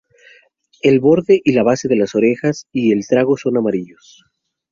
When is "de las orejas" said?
1.87-2.65